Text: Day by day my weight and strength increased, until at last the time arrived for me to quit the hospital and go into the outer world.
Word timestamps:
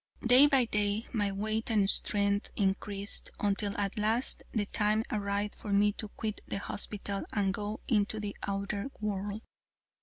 Day 0.25 0.47
by 0.47 0.65
day 0.65 1.05
my 1.13 1.31
weight 1.31 1.69
and 1.69 1.87
strength 1.87 2.49
increased, 2.55 3.29
until 3.39 3.77
at 3.77 3.99
last 3.99 4.41
the 4.51 4.65
time 4.65 5.03
arrived 5.11 5.53
for 5.53 5.71
me 5.71 5.91
to 5.91 6.07
quit 6.07 6.41
the 6.47 6.57
hospital 6.57 7.23
and 7.33 7.53
go 7.53 7.81
into 7.87 8.19
the 8.19 8.35
outer 8.41 8.89
world. 8.99 9.43